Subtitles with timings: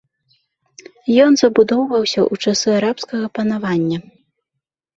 [1.25, 4.03] Ён забудоўваўся ў часы арабскага панавання.